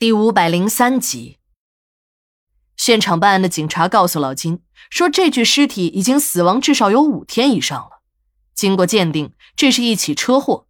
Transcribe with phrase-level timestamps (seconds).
[0.00, 1.38] 第五百零三集，
[2.76, 8.02] 现场办案的警察告诉老金说，这具尸体已经死亡至少有五天以上了。
[8.54, 10.68] 经过鉴定，这是一起车祸，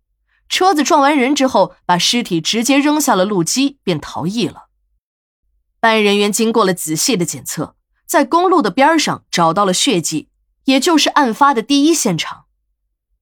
[0.48, 4.68] 车子撞完人之后，把尸体直接扔下了路基，便逃逸了。
[5.78, 7.76] 办案人员经过了仔细的检测，
[8.06, 10.30] 在公路的边上找到了血迹，
[10.64, 12.46] 也就是案发的第一现场。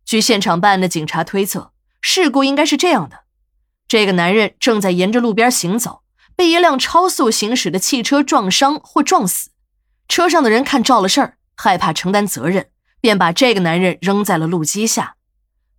[0.05, 3.26] 据现场办案的警察推测，事故应该是这样的。
[3.89, 6.03] 这个男人正在沿着路边行走，
[6.35, 9.51] 被一辆超速行驶的汽车撞伤或撞死。
[10.09, 15.17] 车上的人看照了事儿，害怕承担责任，便把这个男人扔在了路基下。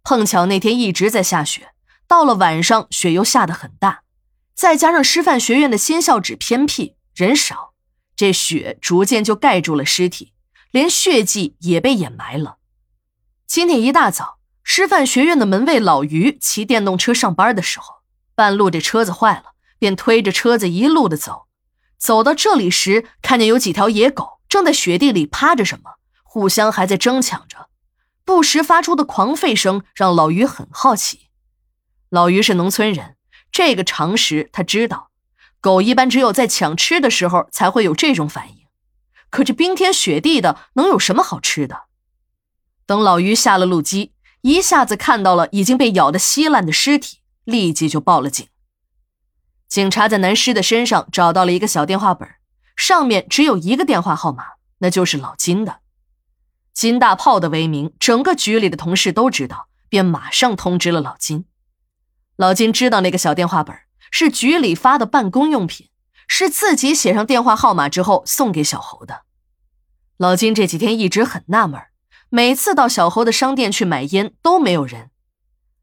[0.03, 1.71] 碰巧那天一直在下雪，
[2.07, 4.03] 到了晚上雪又下得很大，
[4.55, 7.73] 再加上师范学院的新校址偏僻，人少，
[8.15, 10.31] 这雪逐渐就盖住了尸体，
[10.71, 12.57] 连血迹也被掩埋了。
[13.45, 17.96] 今天一大早，师范学院的门卫老于骑电动车上班的时候。
[18.37, 21.47] 半路这车子坏了，便推着车子一路的走。
[21.97, 27.69] 走到这里时，看见有几条野狗正在雪地里趴着，什么互相还在争抢着，
[28.23, 31.29] 不时发出的狂吠声让老于很好奇。
[32.11, 33.15] 老于是农村人，
[33.51, 35.09] 这个常识他知道，
[35.59, 38.67] 狗一般只有在抢吃的时候才会有这种反应。
[39.31, 41.85] 可这冰天雪地的，能有什么好吃的？
[42.85, 47.21] 等老于下了路基，一下子看到了已经被咬得稀烂的尸体。
[47.47, 48.45] 立即就报了警。
[49.69, 52.27] 警察在男尸的身上找到了一个小电话本，
[52.75, 54.43] 上面只有一个电话号码，
[54.79, 55.79] 那就是老金的。
[56.73, 61.45] 金大炮的威名，整个局里的同事都知道，便马上通知了老金。
[62.35, 63.73] 老金知道那个小电话本
[64.11, 65.87] 是局里发的办公用品，
[66.27, 69.21] 是自己写上电话号码之后送给小侯的。
[70.17, 71.81] 老金这几天一直很纳闷，
[72.29, 75.11] 每次到小侯的商店去买烟都没有人。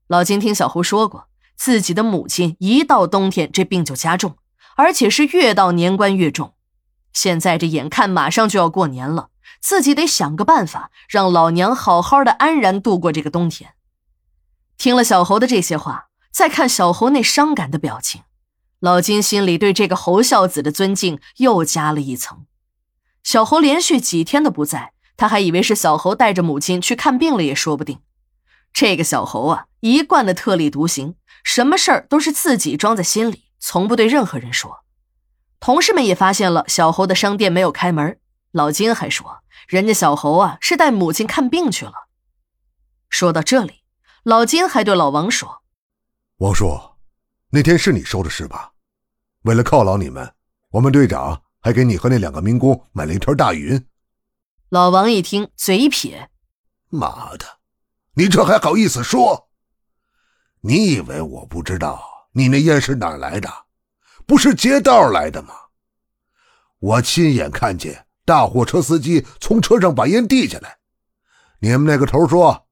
[0.07, 1.29] 老金听小侯说过。
[1.57, 4.37] 自己的母亲一到冬天，这病就加重，
[4.77, 6.55] 而且是越到年关越重。
[7.13, 9.31] 现在这眼看马上就要过年了，
[9.61, 13.75] 自己得想个办法，让老娘好好的安然度过这个冬天。
[14.77, 18.23] 听了小侯的这些话，再看小侯那伤感的表情，
[18.81, 22.45] 老金心里对这个侯孝子的尊敬又加了一层。
[23.23, 28.01] 小侯连续几天的不在，他还以为是小侯带着母亲去看病了，也说不定。
[28.73, 31.15] 这个小侯啊，一贯的特立独行。
[31.45, 34.85] 什么事儿都是自己装在心里，从不对任何人说。
[35.61, 38.19] 同事们也发现了小侯的商店没有开门，
[38.51, 41.93] 老金还说人家小侯啊是带母亲看病去了。
[43.09, 43.83] 说到这里，
[44.25, 45.63] 老金还对老王说
[46.39, 46.79] ：“王叔，
[47.51, 48.73] 那天是你收的尸吧？
[49.43, 50.35] 为了犒劳你们，
[50.71, 53.87] 我们队长还给你和那两个民工买了一条大云。”
[54.71, 56.31] 老王一听，嘴一撇
[56.91, 57.61] ：“妈的，
[58.15, 59.49] 你这还好意思说？”
[60.67, 62.03] 你以为我不知道
[62.33, 63.51] 你那烟是哪来的？
[64.27, 65.53] 不是劫道来的吗？
[66.79, 70.79] 我亲眼看见大货车司机从车上把烟递下来。
[71.61, 72.67] 你们那个头说，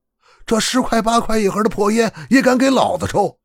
[0.46, 3.38] 这十块八块一盒的破烟也敢给老子抽？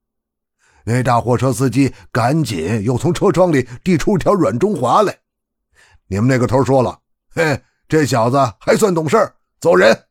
[0.85, 5.13] 那大货车司机赶紧又从车窗里递出一条软中华来。
[6.07, 6.97] 你们那个头说了，
[7.35, 9.17] 嘿，这小子还算懂事，
[9.59, 10.05] 走人。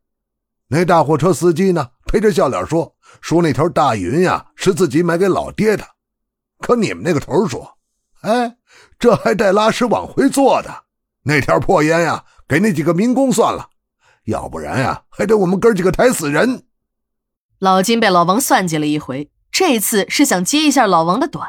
[0.68, 2.96] 那大货车司机呢，陪着笑脸说。
[3.20, 5.86] 说那条大云呀是自己买给老爹的，
[6.58, 7.76] 可你们那个头说，
[8.22, 8.56] 哎，
[8.98, 10.84] 这还带拉屎往回坐的，
[11.24, 13.68] 那条破烟呀给那几个民工算了，
[14.24, 16.64] 要不然呀还得我们哥几个抬死人。
[17.58, 21.46] 老金被老王算计了一回，这次是想接一下老王的短，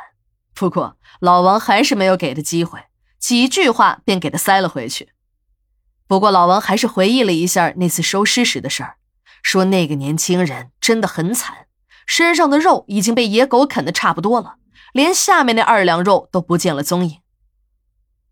[0.53, 2.79] 不过老王还是没有给他机会，
[3.17, 5.09] 几句话便给他塞了回去。
[6.07, 8.96] 不过老王还是回忆了一下那次收尸时的事儿。
[9.47, 11.67] 说那个年轻人真的很惨，
[12.05, 14.55] 身上的肉已经被野狗啃得差不多了，
[14.91, 17.21] 连下面那二两肉都不见了踪影。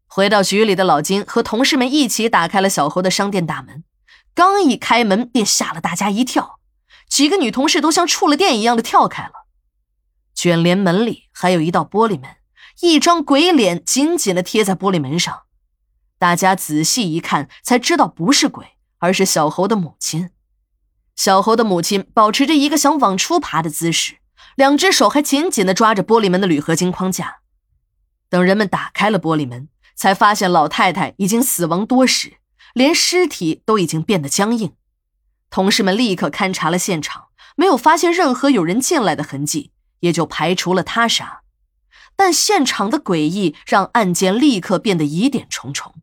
[0.08, 3.86] 回到局里的老金和同事们一起打开了小侯的商店大门，
[4.34, 6.60] 刚一开门便吓了大家一跳，
[7.08, 9.46] 几个女同事都像触了电一样的跳开了。
[10.34, 12.30] 卷帘门里还有一道玻璃门，
[12.82, 15.44] 一张鬼脸紧紧的贴在玻璃门上，
[16.20, 18.66] 大家仔细一看才知道不是鬼，
[18.98, 20.32] 而是小侯的母亲。
[21.16, 24.18] 小侯的母亲保持着一个想往出爬的姿势，
[24.56, 27.38] 两只手还紧紧地抓着玻璃门的铝合金框架。
[28.30, 32.38] 等人们打开了玻璃门，才发现老太太已经死亡多时，
[32.74, 34.74] 连尸体都已经变得僵硬。
[35.50, 39.72] 同事们立刻勘察了现场，没有发现任何有人进来的痕迹，
[40.02, 41.42] 也就排除了他杀。
[42.18, 45.94] 但现场的诡异让案件立刻变得疑点重重。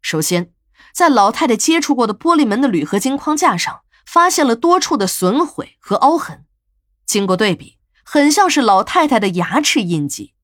[0.00, 0.52] 首先，
[0.94, 3.80] 在老太太接触过的玻璃门的铝合金框架上。
[4.06, 6.44] 发现了多处的损毁和凹痕，
[7.06, 10.34] 经过对比，很像是老太太的牙齿印记。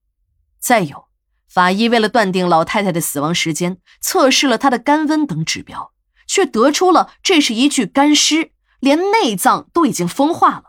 [0.59, 1.05] 再有，
[1.47, 5.93] 法医为了断定老太太的死亡时间，测试了她的肝温等指标，
[6.27, 10.63] 却得出了这是一具干尸，连内脏都已经风化了。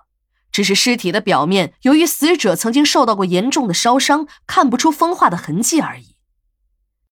[0.52, 6.09] 只是尸体的表面由于死者曾经受到过严重的烧伤，看不出风化的痕迹而已。